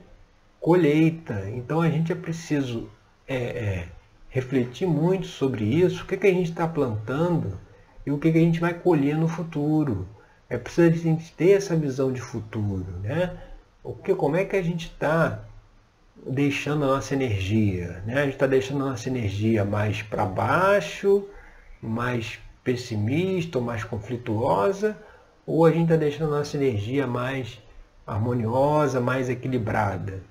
colheita. 0.66 1.48
Então 1.50 1.80
a 1.80 1.88
gente 1.88 2.10
é 2.10 2.14
preciso 2.16 2.90
é, 3.28 3.36
é, 3.36 3.88
refletir 4.28 4.84
muito 4.84 5.28
sobre 5.28 5.64
isso, 5.64 6.02
o 6.02 6.06
que, 6.08 6.16
que 6.16 6.26
a 6.26 6.32
gente 6.32 6.50
está 6.50 6.66
plantando 6.66 7.56
e 8.04 8.10
o 8.10 8.18
que, 8.18 8.32
que 8.32 8.38
a 8.38 8.40
gente 8.40 8.58
vai 8.58 8.74
colher 8.74 9.16
no 9.16 9.28
futuro. 9.28 10.08
É 10.50 10.58
preciso 10.58 10.88
a 10.88 11.02
gente 11.02 11.32
ter 11.34 11.52
essa 11.52 11.76
visão 11.76 12.12
de 12.12 12.20
futuro, 12.20 12.84
né? 13.00 13.36
O 13.84 13.94
que, 13.94 14.12
como 14.12 14.34
é 14.34 14.44
que 14.44 14.56
a 14.56 14.62
gente 14.62 14.86
está 14.86 15.44
deixando 16.26 16.82
a 16.82 16.88
nossa 16.88 17.14
energia? 17.14 18.02
Né? 18.04 18.14
A 18.14 18.24
gente 18.24 18.34
está 18.34 18.48
deixando 18.48 18.84
a 18.84 18.90
nossa 18.90 19.08
energia 19.08 19.64
mais 19.64 20.02
para 20.02 20.24
baixo, 20.24 21.28
mais 21.80 22.40
pessimista 22.64 23.58
ou 23.58 23.64
mais 23.64 23.84
conflituosa, 23.84 24.96
ou 25.46 25.64
a 25.64 25.70
gente 25.70 25.84
está 25.84 25.96
deixando 25.96 26.34
a 26.34 26.38
nossa 26.38 26.56
energia 26.56 27.06
mais 27.06 27.60
harmoniosa, 28.04 29.00
mais 29.00 29.30
equilibrada? 29.30 30.22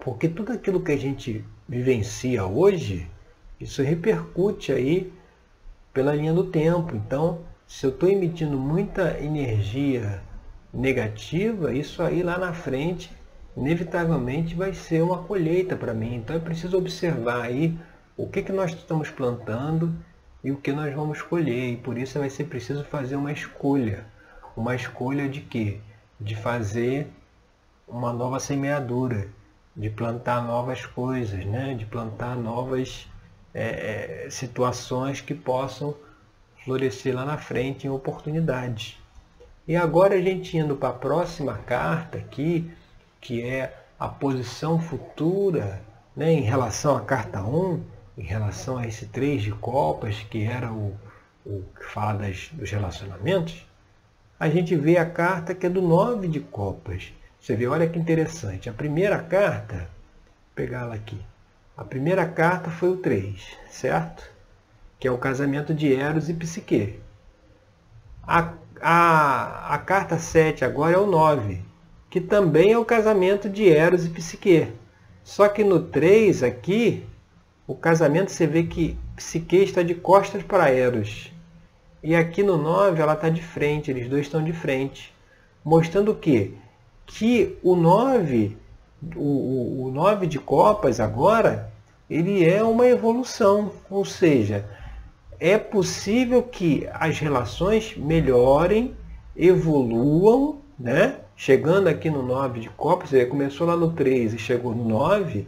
Porque 0.00 0.28
tudo 0.28 0.52
aquilo 0.52 0.80
que 0.80 0.92
a 0.92 0.96
gente 0.96 1.44
vivencia 1.68 2.44
hoje, 2.46 3.08
isso 3.60 3.82
repercute 3.82 4.72
aí 4.72 5.12
pela 5.92 6.14
linha 6.14 6.32
do 6.32 6.44
tempo. 6.44 6.94
Então, 6.94 7.40
se 7.66 7.84
eu 7.84 7.90
estou 7.90 8.08
emitindo 8.08 8.56
muita 8.56 9.18
energia 9.20 10.22
negativa, 10.72 11.74
isso 11.74 12.02
aí 12.02 12.22
lá 12.22 12.38
na 12.38 12.52
frente, 12.52 13.10
inevitavelmente 13.56 14.54
vai 14.54 14.72
ser 14.72 15.02
uma 15.02 15.18
colheita 15.24 15.76
para 15.76 15.92
mim. 15.92 16.14
Então 16.14 16.36
é 16.36 16.38
preciso 16.38 16.78
observar 16.78 17.42
aí 17.42 17.76
o 18.16 18.26
que, 18.26 18.42
que 18.42 18.52
nós 18.52 18.72
estamos 18.72 19.10
plantando 19.10 19.92
e 20.42 20.50
o 20.52 20.56
que 20.56 20.72
nós 20.72 20.94
vamos 20.94 21.20
colher. 21.20 21.72
E 21.72 21.76
por 21.76 21.98
isso 21.98 22.18
vai 22.18 22.30
ser 22.30 22.44
preciso 22.44 22.84
fazer 22.84 23.16
uma 23.16 23.32
escolha. 23.32 24.06
Uma 24.56 24.74
escolha 24.74 25.28
de 25.28 25.40
quê? 25.40 25.80
De 26.20 26.34
fazer 26.34 27.08
uma 27.86 28.12
nova 28.12 28.38
semeadura, 28.38 29.28
de 29.78 29.88
plantar 29.88 30.44
novas 30.44 30.84
coisas, 30.84 31.44
né? 31.46 31.74
de 31.74 31.86
plantar 31.86 32.36
novas 32.36 33.06
é, 33.54 34.24
é, 34.26 34.30
situações 34.30 35.20
que 35.20 35.32
possam 35.32 35.94
florescer 36.64 37.14
lá 37.14 37.24
na 37.24 37.38
frente 37.38 37.86
em 37.86 37.90
oportunidades. 37.90 38.98
E 39.68 39.76
agora 39.76 40.16
a 40.16 40.20
gente 40.20 40.56
indo 40.56 40.74
para 40.74 40.88
a 40.88 40.92
próxima 40.92 41.54
carta 41.58 42.18
aqui, 42.18 42.68
que 43.20 43.42
é 43.42 43.84
a 43.98 44.08
posição 44.08 44.80
futura 44.80 45.80
né, 46.16 46.32
em 46.32 46.40
relação 46.40 46.96
à 46.96 47.00
carta 47.00 47.40
1, 47.40 47.80
em 48.18 48.22
relação 48.22 48.78
a 48.78 48.86
esse 48.86 49.06
3 49.06 49.42
de 49.42 49.52
copas, 49.52 50.16
que 50.28 50.42
era 50.42 50.72
o, 50.72 50.96
o 51.46 51.62
que 51.78 51.84
fala 51.84 52.18
das, 52.18 52.48
dos 52.52 52.70
relacionamentos, 52.70 53.64
a 54.40 54.48
gente 54.48 54.74
vê 54.74 54.96
a 54.96 55.08
carta 55.08 55.54
que 55.54 55.66
é 55.66 55.70
do 55.70 55.82
9 55.82 56.26
de 56.26 56.40
copas. 56.40 57.12
Você 57.40 57.54
vê, 57.54 57.66
olha 57.66 57.88
que 57.88 57.98
interessante. 57.98 58.68
A 58.68 58.72
primeira 58.72 59.18
carta, 59.18 59.76
vou 59.76 59.86
pegar 60.54 60.80
ela 60.80 60.94
aqui. 60.94 61.18
A 61.76 61.84
primeira 61.84 62.26
carta 62.26 62.70
foi 62.70 62.90
o 62.90 62.96
3, 62.96 63.56
certo? 63.70 64.28
Que 64.98 65.06
é 65.06 65.10
o 65.10 65.18
casamento 65.18 65.72
de 65.72 65.94
Eros 65.94 66.28
e 66.28 66.34
Psique. 66.34 66.98
A, 68.26 68.52
a, 68.80 69.74
a 69.74 69.78
carta 69.78 70.18
7 70.18 70.64
agora 70.64 70.96
é 70.96 70.98
o 70.98 71.06
9, 71.06 71.62
que 72.10 72.20
também 72.20 72.72
é 72.72 72.78
o 72.78 72.84
casamento 72.84 73.48
de 73.48 73.68
Eros 73.68 74.04
e 74.04 74.10
Psique. 74.10 74.72
Só 75.22 75.48
que 75.48 75.62
no 75.62 75.80
3 75.80 76.42
aqui, 76.42 77.06
o 77.66 77.74
casamento 77.74 78.32
você 78.32 78.46
vê 78.46 78.64
que 78.64 78.98
Psique 79.14 79.58
está 79.58 79.82
de 79.82 79.94
costas 79.94 80.42
para 80.42 80.70
Eros. 80.70 81.32
E 82.02 82.14
aqui 82.16 82.42
no 82.42 82.56
9 82.56 83.00
ela 83.00 83.14
está 83.14 83.28
de 83.28 83.42
frente, 83.42 83.90
eles 83.90 84.08
dois 84.08 84.22
estão 84.22 84.42
de 84.42 84.52
frente. 84.52 85.14
Mostrando 85.64 86.12
o 86.12 86.14
quê? 86.14 86.54
Que 87.08 87.58
o 87.62 87.74
9, 87.74 88.56
o, 89.16 89.86
o 89.86 89.90
9 89.90 90.26
de 90.26 90.38
copas 90.38 91.00
agora, 91.00 91.72
ele 92.08 92.48
é 92.48 92.62
uma 92.62 92.86
evolução, 92.86 93.72
ou 93.90 94.04
seja, 94.04 94.64
é 95.40 95.56
possível 95.56 96.42
que 96.42 96.88
as 96.92 97.18
relações 97.18 97.96
melhorem, 97.96 98.94
evoluam, 99.34 100.60
né? 100.78 101.16
chegando 101.34 101.88
aqui 101.88 102.10
no 102.10 102.22
9 102.22 102.60
de 102.60 102.68
copas, 102.70 103.12
ele 103.12 103.26
começou 103.26 103.66
lá 103.66 103.76
no 103.76 103.92
3 103.92 104.34
e 104.34 104.38
chegou 104.38 104.74
no 104.74 104.84
9, 104.84 105.46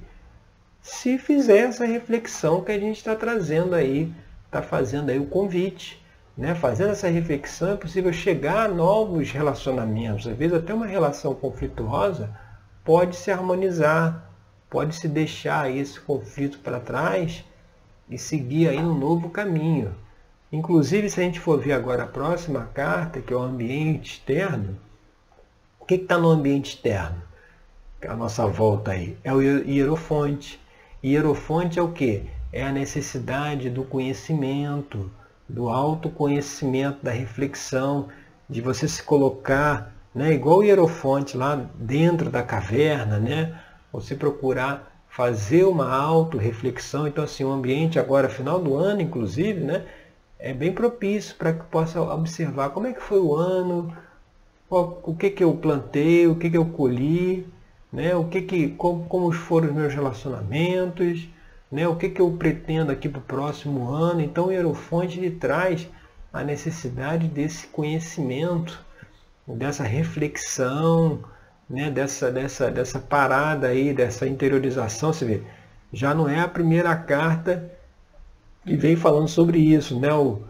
se 0.81 1.19
fizer 1.19 1.59
essa 1.59 1.85
reflexão 1.85 2.63
que 2.63 2.73
a 2.73 2.79
gente 2.79 2.97
está 2.97 3.15
trazendo 3.15 3.75
aí, 3.75 4.11
está 4.47 4.63
fazendo 4.63 5.11
aí 5.11 5.19
o 5.19 5.27
convite. 5.27 6.00
Né? 6.37 6.55
Fazendo 6.55 6.91
essa 6.91 7.09
reflexão 7.09 7.73
é 7.73 7.77
possível 7.77 8.13
chegar 8.13 8.67
a 8.67 8.69
novos 8.69 9.31
relacionamentos. 9.31 10.27
Às 10.27 10.37
vezes 10.37 10.57
até 10.57 10.73
uma 10.73 10.87
relação 10.87 11.35
conflituosa 11.35 12.31
pode 12.85 13.17
se 13.17 13.31
harmonizar, 13.31 14.31
pode 14.69 14.95
se 14.95 15.09
deixar 15.09 15.71
esse 15.71 16.01
conflito 16.01 16.59
para 16.61 16.81
trás 16.81 17.45
e 18.09 18.17
seguir 18.19 18.69
aí 18.69 18.79
um 18.79 18.95
novo 18.95 19.31
caminho. 19.31 19.95
Inclusive, 20.53 21.09
se 21.09 21.21
a 21.21 21.23
gente 21.23 21.39
for 21.39 21.61
ver 21.61 21.73
agora 21.73 22.03
a 22.03 22.09
próxima 22.09 22.69
carta, 22.75 23.21
que 23.21 23.33
é 23.33 23.37
o 23.37 23.41
ambiente 23.43 24.15
externo, 24.15 24.77
o 25.79 25.85
que 25.85 25.95
está 25.95 26.19
no 26.19 26.29
ambiente 26.29 26.75
externo? 26.75 27.23
A 28.09 28.17
nossa 28.17 28.47
volta 28.47 28.93
aí 28.93 29.17
é 29.23 29.33
o 29.33 29.41
hierofonte. 29.41 30.61
Hierofonte 31.05 31.79
é 31.79 31.83
o 31.83 31.93
que? 31.93 32.25
É 32.53 32.65
a 32.65 32.73
necessidade 32.73 33.71
do 33.71 33.85
conhecimento, 33.85 35.11
do 35.53 35.69
autoconhecimento, 35.69 36.99
da 37.03 37.11
reflexão, 37.11 38.09
de 38.49 38.61
você 38.61 38.89
se 38.89 39.03
colocar, 39.03 39.93
né, 40.15 40.33
igual 40.33 40.59
o 40.59 40.63
hierofonte 40.63 41.37
lá 41.37 41.67
dentro 41.75 42.31
da 42.31 42.43
caverna, 42.43 43.19
né, 43.19 43.59
você 43.93 44.15
procurar 44.15 44.91
fazer 45.09 45.65
uma 45.65 45.93
auto-reflexão. 45.93 47.07
Então, 47.07 47.25
assim, 47.25 47.45
o 47.45 47.51
ambiente 47.51 47.99
agora, 47.99 48.29
final 48.29 48.61
do 48.61 48.77
ano, 48.77 49.01
inclusive, 49.01 49.61
né, 49.61 49.85
é 50.39 50.55
bem 50.55 50.73
propício 50.73 51.35
para 51.37 51.53
que 51.53 51.65
possa 51.65 52.01
observar 52.01 52.71
como 52.71 52.87
é 52.87 52.93
que 52.93 53.03
foi 53.03 53.19
o 53.19 53.35
ano, 53.35 53.95
o 54.71 55.15
que, 55.15 55.31
que 55.31 55.45
eu 55.45 55.53
plantei, 55.55 56.27
o 56.27 56.37
que, 56.37 56.49
que 56.49 56.57
eu 56.57 56.65
colhi, 56.65 57.47
né? 57.93 58.15
o 58.15 58.25
que 58.25 58.43
que, 58.43 58.69
como, 58.69 59.05
como 59.07 59.33
foram 59.33 59.69
os 59.69 59.75
meus 59.75 59.93
relacionamentos, 59.93 61.29
né? 61.71 61.87
o 61.87 61.97
que, 61.97 62.09
que 62.09 62.21
eu 62.21 62.31
pretendo 62.33 62.91
aqui 62.91 63.09
para 63.09 63.21
o 63.21 63.23
próximo 63.23 63.89
ano. 63.91 64.21
Então 64.21 64.47
o 64.47 64.53
Hierofonte 64.53 65.19
ele 65.19 65.31
traz 65.31 65.89
a 66.33 66.43
necessidade 66.43 67.29
desse 67.29 67.67
conhecimento, 67.69 68.85
dessa 69.47 69.85
reflexão, 69.85 71.21
né? 71.69 71.91
dessa, 71.91 72.31
dessa, 72.31 72.71
dessa 72.71 72.99
parada 72.99 73.69
aí, 73.69 73.93
dessa 73.93 74.27
interiorização. 74.27 75.13
Você 75.13 75.25
vê, 75.25 75.43
já 75.93 76.15
não 76.15 76.29
é 76.29 76.41
a 76.41 76.49
primeira 76.49 76.95
carta 76.97 77.71
que 78.65 78.77
vem 78.77 78.97
falando 78.97 79.29
sobre 79.29 79.59
isso. 79.59 79.99
Né? 79.99 80.13
O 80.13 80.43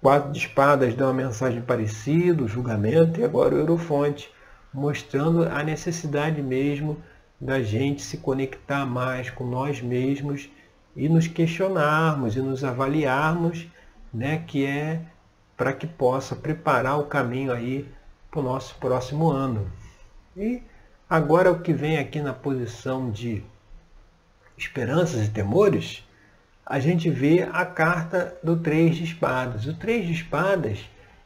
quatro 0.00 0.32
de 0.32 0.38
espadas 0.38 0.94
dá 0.94 1.06
uma 1.06 1.14
mensagem 1.14 1.60
parecida, 1.60 2.42
o 2.42 2.48
julgamento, 2.48 3.20
e 3.20 3.24
agora 3.24 3.54
o 3.54 3.58
Eurofonte, 3.58 4.30
mostrando 4.72 5.44
a 5.44 5.62
necessidade 5.62 6.40
mesmo 6.40 6.96
da 7.40 7.62
gente 7.62 8.02
se 8.02 8.18
conectar 8.18 8.84
mais 8.84 9.30
com 9.30 9.46
nós 9.46 9.80
mesmos 9.80 10.48
e 10.96 11.08
nos 11.08 11.26
questionarmos 11.26 12.36
e 12.36 12.40
nos 12.40 12.64
avaliarmos, 12.64 13.66
né, 14.12 14.44
que 14.46 14.64
é 14.64 15.00
para 15.56 15.72
que 15.72 15.86
possa 15.86 16.34
preparar 16.34 16.98
o 16.98 17.06
caminho 17.06 17.52
aí 17.52 17.88
para 18.30 18.40
o 18.40 18.42
nosso 18.42 18.74
próximo 18.76 19.30
ano. 19.30 19.70
E 20.36 20.62
agora 21.08 21.50
o 21.50 21.60
que 21.60 21.72
vem 21.72 21.98
aqui 21.98 22.20
na 22.20 22.32
posição 22.32 23.10
de 23.10 23.42
esperanças 24.56 25.26
e 25.26 25.30
temores, 25.30 26.06
a 26.64 26.78
gente 26.78 27.10
vê 27.10 27.48
a 27.50 27.64
carta 27.64 28.38
do 28.42 28.56
Três 28.56 28.96
de 28.96 29.04
Espadas. 29.04 29.66
O 29.66 29.74
Três 29.74 30.06
de 30.06 30.12
Espadas, 30.12 30.78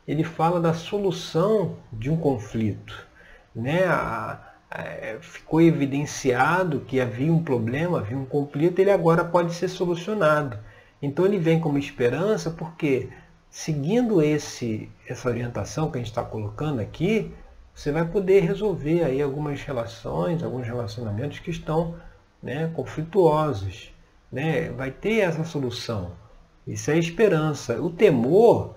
ele 0.06 0.24
fala 0.24 0.60
da 0.60 0.72
solução 0.72 1.76
de 1.92 2.10
um 2.10 2.16
conflito. 2.16 3.06
Né? 3.54 3.84
A, 3.84 4.53
a, 4.74 5.20
ficou 5.20 5.60
evidenciado 5.60 6.80
que 6.80 7.00
havia 7.00 7.32
um 7.32 7.42
problema, 7.42 8.00
havia 8.00 8.18
um 8.18 8.26
conflito, 8.26 8.80
ele 8.80 8.90
agora 8.90 9.24
pode 9.24 9.54
ser 9.54 9.68
solucionado. 9.68 10.58
Então 11.00 11.24
ele 11.24 11.38
vem 11.38 11.60
como 11.60 11.78
esperança 11.78 12.50
porque, 12.50 13.08
seguindo 13.48 14.20
esse, 14.20 14.90
essa 15.08 15.28
orientação 15.28 15.90
que 15.90 15.98
a 15.98 16.00
gente 16.00 16.10
está 16.10 16.24
colocando 16.24 16.80
aqui, 16.80 17.32
você 17.72 17.92
vai 17.92 18.04
poder 18.04 18.40
resolver 18.40 19.04
aí 19.04 19.22
algumas 19.22 19.62
relações, 19.62 20.42
alguns 20.42 20.66
relacionamentos 20.66 21.38
que 21.38 21.50
estão 21.50 21.94
né, 22.42 22.70
conflituosos 22.74 23.92
né, 24.30 24.70
vai 24.70 24.90
ter 24.90 25.20
essa 25.20 25.44
solução. 25.44 26.12
Isso 26.66 26.90
é 26.90 26.98
esperança. 26.98 27.80
O 27.80 27.90
temor 27.90 28.74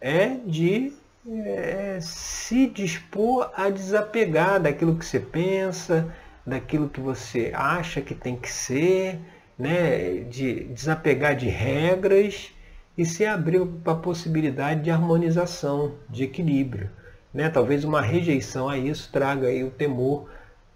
é 0.00 0.28
de 0.46 0.92
é, 1.28 1.98
se 2.00 2.68
dispor 2.68 3.50
a 3.56 3.68
desapegar 3.68 4.60
daquilo 4.60 4.96
que 4.96 5.04
você 5.04 5.18
pensa, 5.18 6.14
daquilo 6.46 6.88
que 6.88 7.00
você 7.00 7.50
acha 7.54 8.00
que 8.00 8.14
tem 8.14 8.36
que 8.36 8.50
ser, 8.50 9.18
né, 9.58 10.20
de 10.20 10.64
desapegar 10.64 11.34
de 11.34 11.48
regras 11.48 12.52
e 12.96 13.04
se 13.04 13.26
abrir 13.26 13.66
para 13.82 13.94
a 13.94 13.96
possibilidade 13.96 14.82
de 14.82 14.90
harmonização, 14.90 15.94
de 16.08 16.24
equilíbrio. 16.24 16.90
Né? 17.34 17.48
Talvez 17.48 17.84
uma 17.84 18.00
rejeição 18.00 18.68
a 18.68 18.78
isso 18.78 19.10
traga 19.12 19.48
aí 19.48 19.64
o 19.64 19.70
temor 19.70 20.28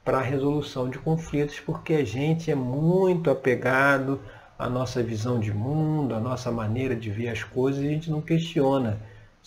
para 0.05 0.19
a 0.19 0.23
resolução 0.23 0.91
de 0.91 0.99
conflitos, 0.99 1.61
porque 1.61 1.95
a 1.95 2.05
gente 2.05 2.51
é 2.51 2.55
muito 2.55 3.31
apegado 3.31 4.21
à 4.59 4.69
nossa 4.69 5.03
visão 5.03 5.39
de 5.39 5.53
mundo, 5.53 6.15
à 6.15 6.21
nossa 6.21 6.51
maneira 6.51 6.97
de 6.97 7.11
ver 7.11 7.29
as 7.29 7.45
coisas, 7.45 7.83
e 7.83 7.87
a 7.87 7.91
gente 7.91 8.11
não 8.11 8.21
questiona 8.21 8.99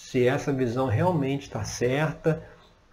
se 0.03 0.27
essa 0.27 0.51
visão 0.51 0.87
realmente 0.87 1.43
está 1.43 1.63
certa, 1.63 2.43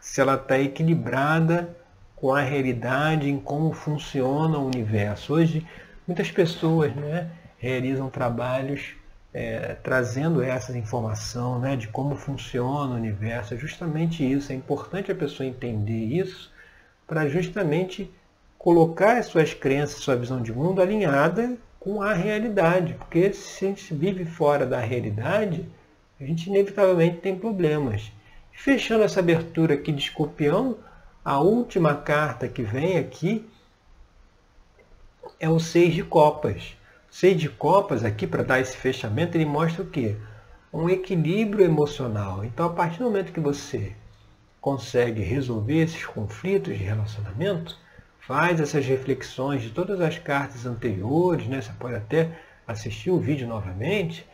se 0.00 0.20
ela 0.20 0.36
está 0.36 0.58
equilibrada 0.58 1.76
com 2.14 2.32
a 2.32 2.40
realidade, 2.40 3.28
em 3.28 3.38
como 3.38 3.72
funciona 3.72 4.56
o 4.56 4.66
universo. 4.66 5.34
Hoje, 5.34 5.66
muitas 6.06 6.30
pessoas 6.30 6.94
né, 6.94 7.28
realizam 7.58 8.08
trabalhos 8.08 8.94
é, 9.34 9.76
trazendo 9.82 10.40
essa 10.40 10.76
informação 10.78 11.58
né, 11.58 11.76
de 11.76 11.88
como 11.88 12.14
funciona 12.14 12.94
o 12.94 12.96
universo. 12.96 13.54
É 13.54 13.56
justamente 13.56 14.24
isso. 14.24 14.52
É 14.52 14.54
importante 14.54 15.10
a 15.10 15.14
pessoa 15.14 15.46
entender 15.46 16.04
isso 16.04 16.50
para 17.08 17.28
justamente 17.28 18.10
colocar 18.56 19.18
as 19.18 19.26
suas 19.26 19.52
crenças, 19.52 20.00
sua 20.00 20.16
visão 20.16 20.40
de 20.40 20.52
mundo 20.52 20.80
alinhada 20.80 21.56
com 21.78 22.00
a 22.00 22.14
realidade. 22.14 22.94
Porque 22.94 23.32
se 23.32 23.66
a 23.66 23.68
gente 23.68 23.92
vive 23.92 24.24
fora 24.24 24.64
da 24.64 24.78
realidade, 24.78 25.68
a 26.20 26.24
gente 26.24 26.48
inevitavelmente 26.48 27.16
tem 27.16 27.34
problemas. 27.34 28.12
Fechando 28.52 29.04
essa 29.04 29.20
abertura 29.20 29.74
aqui 29.74 29.90
de 29.90 30.02
escorpião, 30.02 30.76
a 31.24 31.40
última 31.40 31.94
carta 31.94 32.46
que 32.46 32.62
vem 32.62 32.98
aqui 32.98 33.48
é 35.38 35.48
o 35.48 35.58
seis 35.58 35.94
de 35.94 36.02
copas. 36.02 36.76
O 37.10 37.14
seis 37.14 37.40
de 37.40 37.48
copas 37.48 38.04
aqui, 38.04 38.26
para 38.26 38.42
dar 38.42 38.60
esse 38.60 38.76
fechamento, 38.76 39.36
ele 39.36 39.46
mostra 39.46 39.82
o 39.82 39.86
quê? 39.86 40.16
Um 40.70 40.90
equilíbrio 40.90 41.64
emocional. 41.64 42.44
Então, 42.44 42.66
a 42.66 42.70
partir 42.70 42.98
do 42.98 43.04
momento 43.04 43.32
que 43.32 43.40
você 43.40 43.96
consegue 44.60 45.22
resolver 45.22 45.84
esses 45.84 46.04
conflitos 46.04 46.76
de 46.76 46.84
relacionamento, 46.84 47.78
faz 48.20 48.60
essas 48.60 48.84
reflexões 48.84 49.62
de 49.62 49.70
todas 49.70 50.00
as 50.02 50.18
cartas 50.18 50.66
anteriores, 50.66 51.46
né? 51.46 51.62
você 51.62 51.72
pode 51.72 51.94
até 51.94 52.38
assistir 52.68 53.10
o 53.10 53.18
vídeo 53.18 53.48
novamente, 53.48 54.28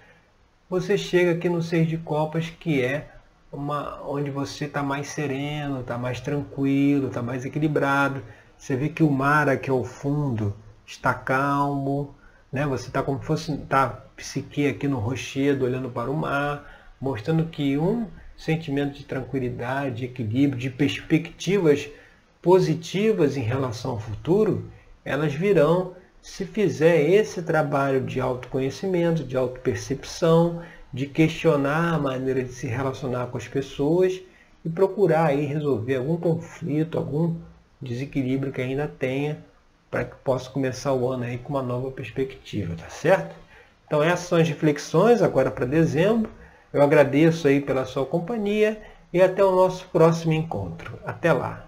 você 0.69 0.99
chega 0.99 1.33
aqui 1.33 1.49
no 1.49 1.63
Seis 1.63 1.89
de 1.89 1.97
Copas, 1.97 2.51
que 2.51 2.83
é 2.83 3.09
uma, 3.53 4.03
onde 4.03 4.31
você 4.31 4.65
está 4.65 4.83
mais 4.83 5.09
sereno, 5.09 5.81
está 5.81 5.97
mais 5.97 6.21
tranquilo, 6.21 7.09
está 7.09 7.23
mais 7.23 7.45
equilibrado. 7.45 8.23
Você 8.59 8.75
vê 8.75 8.89
que 8.89 9.03
o 9.03 9.11
mar 9.11 9.49
aqui 9.49 9.71
ao 9.71 9.85
fundo 9.85 10.55
está 10.85 11.15
calmo, 11.15 12.15
né? 12.53 12.67
você 12.67 12.89
está 12.89 13.03
como 13.03 13.21
se 13.21 13.27
fosse 13.27 13.57
tá, 13.59 13.89
psique 14.17 14.67
aqui 14.67 14.89
no 14.89 14.99
rochedo, 14.99 15.65
olhando 15.65 15.89
para 15.89 16.11
o 16.11 16.17
mar, 16.17 16.93
mostrando 17.01 17.47
que 17.47 17.79
um 17.79 18.09
sentimento 18.37 18.95
de 18.95 19.05
tranquilidade, 19.05 19.97
de 19.97 20.05
equilíbrio, 20.07 20.59
de 20.59 20.71
perspectivas 20.71 21.89
positivas 22.43 23.37
em 23.37 23.43
relação 23.43 23.93
ao 23.93 24.01
futuro, 24.01 24.71
elas 25.05 25.33
virão 25.33 25.95
se 26.27 26.45
fizer 26.45 27.09
esse 27.09 27.41
trabalho 27.41 28.01
de 28.01 28.21
autoconhecimento, 28.21 29.23
de 29.23 29.37
autopercepção, 29.37 30.61
de 30.93 31.07
questionar 31.07 31.95
a 31.95 31.99
maneira 32.01 32.43
de 32.43 32.53
se 32.53 32.67
relacionar 32.67 33.29
com 33.29 33.39
as 33.39 33.47
pessoas 33.47 34.21
e 34.65 34.69
procurar 34.69 35.27
aí 35.27 35.47
resolver 35.47 35.95
algum 35.95 36.17
conflito, 36.17 36.99
algum 36.99 37.37
desequilíbrio 37.81 38.53
que 38.53 38.61
ainda 38.61 38.89
tenha 38.89 39.39
para 39.89 40.05
que 40.05 40.17
possa 40.17 40.51
começar 40.51 40.93
o 40.93 41.09
ano 41.09 41.23
aí 41.23 41.39
com 41.39 41.51
uma 41.51 41.63
nova 41.63 41.93
perspectiva, 41.93 42.75
tá 42.75 42.89
certo? 42.89 43.37
Então 43.87 44.03
essas 44.03 44.27
são 44.27 44.39
as 44.39 44.49
reflexões 44.49 45.23
agora 45.23 45.49
para 45.49 45.65
dezembro. 45.65 46.29
Eu 46.73 46.83
agradeço 46.83 47.47
aí 47.47 47.61
pela 47.61 47.85
sua 47.85 48.05
companhia 48.05 48.83
e 49.13 49.23
até 49.23 49.45
o 49.45 49.55
nosso 49.55 49.87
próximo 49.91 50.33
encontro. 50.33 50.99
Até 51.07 51.33
lá! 51.33 51.66